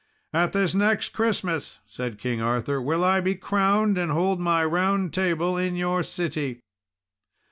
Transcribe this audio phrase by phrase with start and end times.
[0.33, 5.13] "At this next Christmas," said King Arthur, "will I be crowned, and hold my Round
[5.13, 6.63] Table in your city."